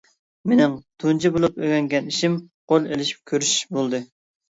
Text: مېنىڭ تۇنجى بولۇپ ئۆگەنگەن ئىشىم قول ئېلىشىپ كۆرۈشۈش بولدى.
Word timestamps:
مېنىڭ 0.51 0.73
تۇنجى 1.03 1.31
بولۇپ 1.37 1.61
ئۆگەنگەن 1.63 2.11
ئىشىم 2.15 2.41
قول 2.75 2.91
ئېلىشىپ 2.91 3.25
كۆرۈشۈش 3.33 3.65
بولدى. 3.81 4.07